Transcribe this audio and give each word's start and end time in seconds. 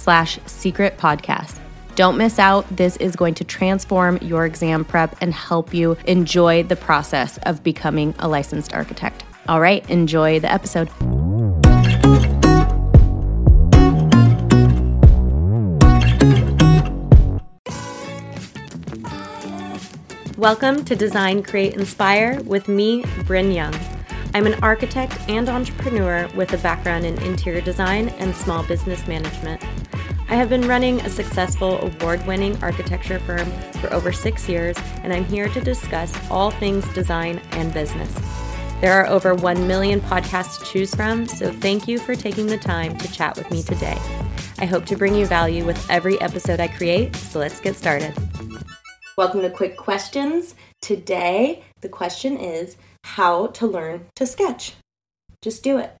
slash 0.00 0.38
secret 0.46 0.96
podcast. 0.96 1.58
Don't 1.94 2.16
miss 2.16 2.38
out. 2.38 2.66
This 2.74 2.96
is 2.96 3.14
going 3.14 3.34
to 3.34 3.44
transform 3.44 4.16
your 4.22 4.46
exam 4.46 4.84
prep 4.84 5.14
and 5.20 5.34
help 5.34 5.74
you 5.74 5.98
enjoy 6.06 6.62
the 6.62 6.76
process 6.76 7.36
of 7.42 7.62
becoming 7.62 8.14
a 8.18 8.26
licensed 8.26 8.72
architect. 8.72 9.24
All 9.46 9.60
right, 9.60 9.88
enjoy 9.90 10.40
the 10.40 10.50
episode. 10.50 10.88
Welcome 20.38 20.86
to 20.86 20.96
Design, 20.96 21.42
Create, 21.42 21.74
Inspire 21.74 22.40
with 22.44 22.66
me, 22.66 23.04
Bryn 23.26 23.52
Young. 23.52 23.74
I'm 24.32 24.46
an 24.46 24.54
architect 24.62 25.18
and 25.28 25.50
entrepreneur 25.50 26.30
with 26.34 26.54
a 26.54 26.58
background 26.58 27.04
in 27.04 27.20
interior 27.20 27.60
design 27.60 28.08
and 28.10 28.34
small 28.34 28.62
business 28.62 29.06
management. 29.06 29.60
I 30.30 30.36
have 30.36 30.48
been 30.48 30.68
running 30.68 31.00
a 31.00 31.10
successful 31.10 31.80
award 31.80 32.24
winning 32.24 32.56
architecture 32.62 33.18
firm 33.18 33.50
for 33.80 33.92
over 33.92 34.12
six 34.12 34.48
years, 34.48 34.76
and 35.02 35.12
I'm 35.12 35.24
here 35.24 35.48
to 35.48 35.60
discuss 35.60 36.14
all 36.30 36.52
things 36.52 36.86
design 36.94 37.38
and 37.50 37.74
business. 37.74 38.14
There 38.80 38.92
are 38.92 39.08
over 39.08 39.34
1 39.34 39.66
million 39.66 40.00
podcasts 40.00 40.60
to 40.60 40.64
choose 40.64 40.94
from, 40.94 41.26
so 41.26 41.50
thank 41.50 41.88
you 41.88 41.98
for 41.98 42.14
taking 42.14 42.46
the 42.46 42.58
time 42.58 42.96
to 42.98 43.12
chat 43.12 43.36
with 43.36 43.50
me 43.50 43.64
today. 43.64 43.98
I 44.58 44.66
hope 44.66 44.86
to 44.86 44.96
bring 44.96 45.16
you 45.16 45.26
value 45.26 45.64
with 45.64 45.84
every 45.90 46.20
episode 46.20 46.60
I 46.60 46.68
create, 46.68 47.16
so 47.16 47.40
let's 47.40 47.58
get 47.58 47.74
started. 47.74 48.14
Welcome 49.16 49.40
to 49.40 49.50
Quick 49.50 49.76
Questions. 49.76 50.54
Today, 50.80 51.64
the 51.80 51.88
question 51.88 52.36
is 52.36 52.76
how 53.02 53.48
to 53.48 53.66
learn 53.66 54.06
to 54.14 54.26
sketch. 54.26 54.74
Just 55.42 55.64
do 55.64 55.78
it. 55.78 55.92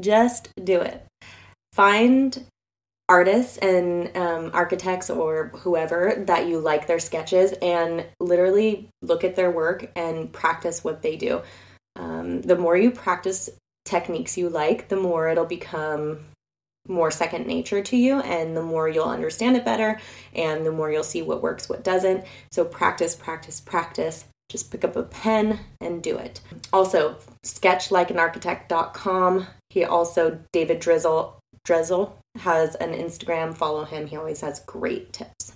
Just 0.00 0.48
do 0.64 0.80
it. 0.80 1.04
Find 1.74 2.46
artists 3.10 3.58
and 3.58 4.16
um, 4.16 4.50
architects 4.54 5.10
or 5.10 5.50
whoever 5.56 6.22
that 6.28 6.46
you 6.46 6.60
like 6.60 6.86
their 6.86 7.00
sketches 7.00 7.52
and 7.60 8.06
literally 8.20 8.88
look 9.02 9.24
at 9.24 9.34
their 9.34 9.50
work 9.50 9.90
and 9.96 10.32
practice 10.32 10.84
what 10.84 11.02
they 11.02 11.16
do. 11.16 11.42
Um, 11.96 12.40
the 12.42 12.56
more 12.56 12.76
you 12.76 12.92
practice 12.92 13.50
techniques 13.84 14.38
you 14.38 14.48
like, 14.48 14.86
the 14.88 14.96
more 14.96 15.28
it'll 15.28 15.44
become 15.44 16.20
more 16.88 17.10
second 17.10 17.48
nature 17.48 17.82
to 17.82 17.96
you 17.96 18.20
and 18.20 18.56
the 18.56 18.62
more 18.62 18.88
you'll 18.88 19.04
understand 19.04 19.56
it 19.56 19.64
better 19.64 20.00
and 20.32 20.64
the 20.64 20.70
more 20.70 20.92
you'll 20.92 21.02
see 21.02 21.20
what 21.20 21.42
works, 21.42 21.68
what 21.68 21.82
doesn't. 21.82 22.24
So 22.52 22.64
practice, 22.64 23.16
practice, 23.16 23.60
practice. 23.60 24.26
Just 24.48 24.70
pick 24.70 24.84
up 24.84 24.94
a 24.94 25.02
pen 25.02 25.58
and 25.80 26.00
do 26.00 26.16
it. 26.16 26.40
Also, 26.72 27.16
sketchlikeanarchitect.com. 27.44 29.48
He 29.68 29.84
also, 29.84 30.38
David 30.52 30.78
Drazil, 30.80 31.39
Drazil 31.64 32.18
has 32.38 32.74
an 32.76 32.92
Instagram. 32.92 33.56
Follow 33.56 33.84
him. 33.84 34.06
He 34.06 34.16
always 34.16 34.40
has 34.40 34.60
great 34.60 35.12
tips. 35.12 35.49